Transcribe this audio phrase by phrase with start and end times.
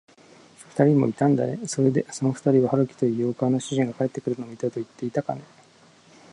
[0.67, 1.59] ふたりもいたんだね。
[1.67, 5.43] それで、そのふたりは、春木という洋館の主人が帰ってくるのを見たといっていたかね。